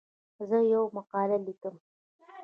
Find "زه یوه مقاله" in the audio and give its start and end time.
0.49-1.37